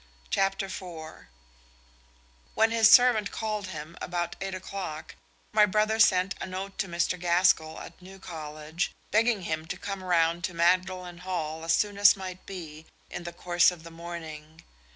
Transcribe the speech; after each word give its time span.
CHAPTER 0.31 0.65
IV 0.65 1.27
When 2.55 2.71
his 2.71 2.89
servant 2.89 3.29
called 3.31 3.67
him 3.67 3.95
about 4.01 4.35
eight 4.41 4.55
o'clock 4.55 5.13
my 5.53 5.67
brother 5.67 5.99
sent 5.99 6.33
a 6.41 6.47
note 6.47 6.79
to 6.79 6.87
Mr. 6.87 7.19
Gaskell 7.19 7.79
at 7.79 8.01
New 8.01 8.17
College, 8.17 8.91
begging 9.11 9.43
him 9.43 9.67
to 9.67 9.77
come 9.77 10.03
round 10.03 10.43
to 10.45 10.55
Magdalen 10.55 11.19
Hall 11.19 11.63
as 11.63 11.73
soon 11.73 11.99
as 11.99 12.17
might 12.17 12.47
be 12.47 12.87
in 13.11 13.25
the 13.25 13.31
course 13.31 13.69
of 13.69 13.83
the 13.83 13.91
morning. 13.91 14.63